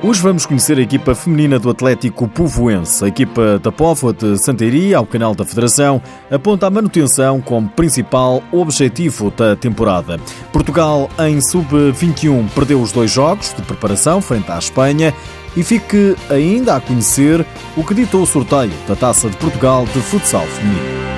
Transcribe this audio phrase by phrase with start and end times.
[0.00, 3.04] Hoje vamos conhecer a equipa feminina do Atlético Povoense.
[3.04, 6.00] A equipa da Póvoa de Santeiria, ao canal da Federação,
[6.30, 10.20] aponta a manutenção como principal objetivo da temporada.
[10.52, 15.12] Portugal, em sub-21, perdeu os dois jogos de preparação frente à Espanha
[15.56, 17.44] e fique ainda a conhecer
[17.76, 21.17] o que ditou o sorteio da Taça de Portugal de futsal feminino.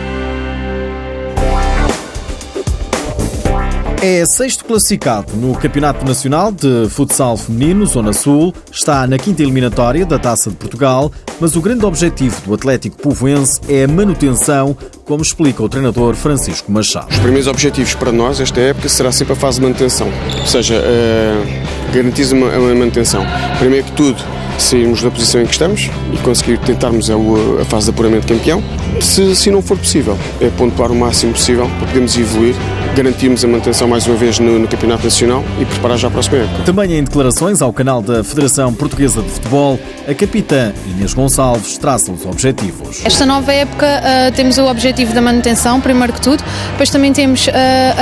[4.03, 10.07] É sexto classificado no Campeonato Nacional de Futsal Feminino, Zona Sul, está na quinta eliminatória
[10.07, 14.75] da Taça de Portugal, mas o grande objetivo do Atlético Povoense é a manutenção,
[15.05, 17.11] como explica o treinador Francisco Machado.
[17.11, 20.09] Os primeiros objetivos para nós, esta época, será sempre a fase de manutenção,
[20.39, 23.23] ou seja, uh, garantir a manutenção.
[23.59, 24.25] Primeiro que tudo,
[24.59, 27.15] sairmos da posição em que estamos e conseguir tentarmos a,
[27.61, 28.63] a fase de apuramento de campeão.
[28.99, 32.55] Se, se não for possível, é pontuar o máximo possível para podermos evoluir
[33.03, 36.37] garantirmos a manutenção mais uma vez no, no, Campeonato Nacional e preparar já a próxima
[36.37, 36.65] época.
[36.65, 42.13] Também em declarações ao canal da Federação Portuguesa de Futebol, a capitã Inês Gonçalves traça
[42.13, 43.01] os objetivos.
[43.03, 47.47] Esta nova época uh, temos o objetivo da manutenção, primeiro que tudo, depois também temos
[47.47, 47.51] uh,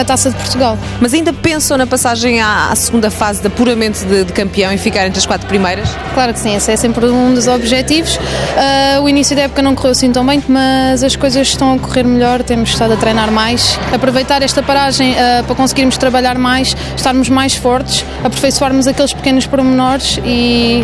[0.00, 0.76] a Taça de Portugal.
[1.00, 4.78] Mas ainda pensam na passagem à, à segunda fase de apuramento de, de, campeão e
[4.78, 5.88] ficar entre as quatro primeiras?
[6.12, 8.16] Claro que sim, esse é sempre um dos objetivos.
[8.16, 11.78] Uh, o início da época não correu assim tão bem, mas as coisas estão a
[11.78, 14.60] correr melhor, temos estado a treinar mais, aproveitar esta
[14.96, 20.82] uh, para conseguirmos trabalhar mais, estarmos mais fortes, aperfeiçoarmos aqueles pequenos pormenores e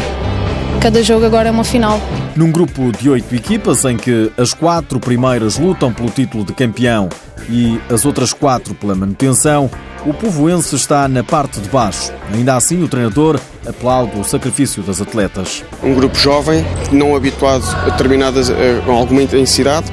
[0.80, 1.98] cada jogo agora é uma final.
[2.36, 7.08] Num grupo de oito equipas em que as quatro primeiras lutam pelo título de campeão
[7.48, 9.70] e as outras quatro pela manutenção,
[10.04, 12.12] o povoense está na parte de baixo.
[12.32, 15.64] Ainda assim, o treinador aplaude o sacrifício das atletas.
[15.82, 19.86] Um grupo jovem, não habituado a determinadas, a alguma intensidade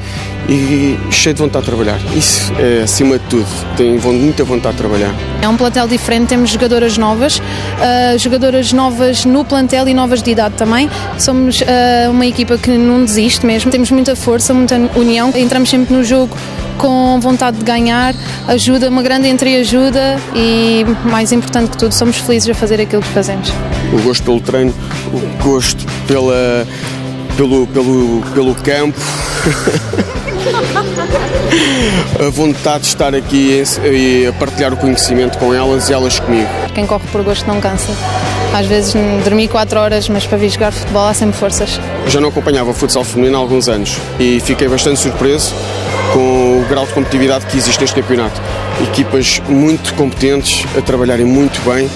[0.49, 1.99] e cheio de vontade de trabalhar.
[2.15, 3.47] Isso é acima de tudo,
[3.77, 5.13] tem muita vontade de trabalhar.
[5.41, 10.31] É um plantel diferente, temos jogadoras novas, uh, jogadoras novas no plantel e novas de
[10.31, 10.89] idade também.
[11.17, 11.65] Somos uh,
[12.11, 16.35] uma equipa que não desiste mesmo, temos muita força, muita união, entramos sempre no jogo
[16.77, 18.15] com vontade de ganhar,
[18.47, 23.09] ajuda, uma grande entreajuda e, mais importante que tudo, somos felizes a fazer aquilo que
[23.09, 23.53] fazemos.
[23.93, 24.73] O gosto pelo treino,
[25.13, 26.65] o gosto pela,
[27.41, 28.99] pelo, pelo, pelo campo.
[32.19, 36.47] a vontade de estar aqui e a partilhar o conhecimento com elas e elas comigo.
[36.75, 37.91] Quem corre por gosto não cansa.
[38.53, 38.93] Às vezes
[39.23, 41.79] dormi 4 horas, mas para vir jogar futebol há sempre forças.
[42.07, 45.51] Já não acompanhava futsal feminino há alguns anos e fiquei bastante surpreso
[46.13, 48.39] com o grau de competitividade que existe neste campeonato.
[48.83, 51.89] Equipas muito competentes, a trabalharem muito bem.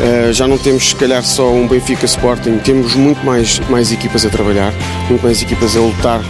[0.00, 4.24] Uh, já não temos, se calhar, só um Benfica Sporting, temos muito mais, mais equipas
[4.24, 4.72] a trabalhar,
[5.08, 6.20] muito mais equipas a lutar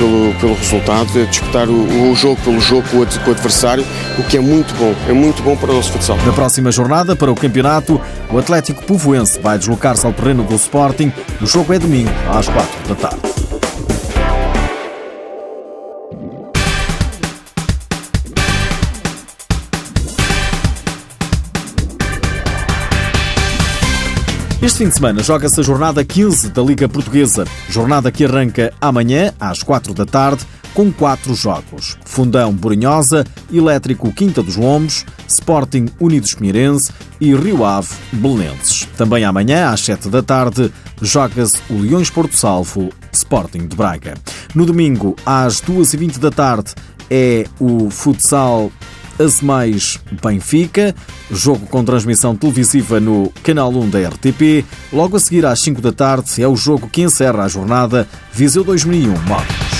[0.00, 3.86] pelo, pelo resultado, a disputar o, o jogo pelo jogo com o, com o adversário,
[4.18, 6.16] o que é muito bom, é muito bom para o nosso futsal.
[6.24, 11.12] Na próxima jornada, para o campeonato, o Atlético Povoense vai deslocar-se ao terreno do Sporting.
[11.40, 13.39] O jogo é domingo, às 4 da tarde.
[24.62, 27.46] Este fim de semana joga-se a jornada 15 da Liga Portuguesa.
[27.70, 30.44] Jornada que arranca amanhã, às 4 da tarde,
[30.74, 31.96] com quatro jogos.
[32.04, 38.86] Fundão Borinhosa, Elétrico Quinta dos Lombos, Sporting Unidos Pinheirense e Rio Ave Belenenses.
[38.98, 44.12] Também amanhã, às 7 da tarde, joga-se o Leões Porto Salvo Sporting de Braga.
[44.54, 46.74] No domingo, às 2h20 da tarde,
[47.08, 48.70] é o futsal
[49.20, 50.94] Azemais Benfica,
[51.30, 54.64] jogo com transmissão televisiva no canal 1 da RTP.
[54.92, 58.64] Logo a seguir, às 5 da tarde, é o jogo que encerra a jornada Viseu
[58.64, 59.70] 2001 Marcos.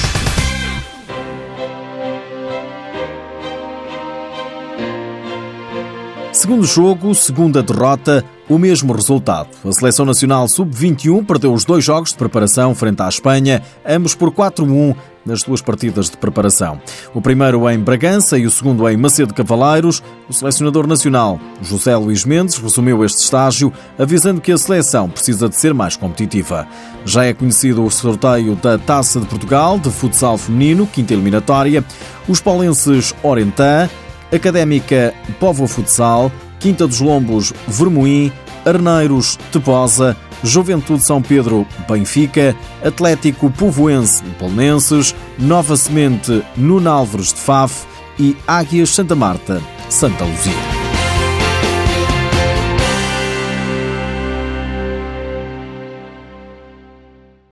[6.33, 9.49] Segundo jogo, segunda derrota, o mesmo resultado.
[9.65, 14.33] A Seleção Nacional Sub-21 perdeu os dois jogos de preparação frente à Espanha, ambos por
[14.33, 16.81] 4-1 nas duas partidas de preparação.
[17.15, 20.03] O primeiro em Bragança e o segundo em Macedo Cavaleiros.
[20.29, 25.55] O selecionador nacional, José Luís Mendes, resumiu este estágio, avisando que a seleção precisa de
[25.55, 26.67] ser mais competitiva.
[27.05, 31.85] Já é conhecido o sorteio da Taça de Portugal de futsal feminino, quinta eliminatória.
[32.27, 33.89] Os paulenses Orentã,
[34.33, 38.31] Académica Povo Futsal, Quinta dos Lombos Vermoim,
[38.65, 42.55] Arneiros Teposa, Juventude São Pedro Benfica,
[42.85, 47.85] Atlético Povoense Polnenses, Nova Semente Nuno Álvares de Faf
[48.19, 50.80] e Águias Santa Marta Santa Luzia.